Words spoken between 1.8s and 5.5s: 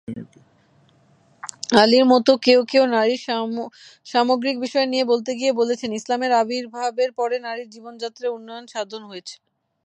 আলির মত কেও কেও নারীর সামগ্রিক বিষয় নিয়ে বলতে